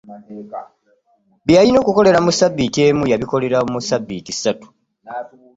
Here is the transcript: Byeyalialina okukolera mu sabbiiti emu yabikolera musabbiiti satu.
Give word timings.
Byeyalialina 1.45 1.79
okukolera 1.81 2.19
mu 2.25 2.31
sabbiiti 2.39 2.79
emu 2.87 3.03
yabikolera 3.11 3.57
musabbiiti 3.71 4.31
satu. 4.41 4.67